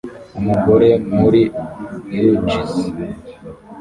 [0.39, 1.41] Umugore muri
[2.29, 2.73] uggs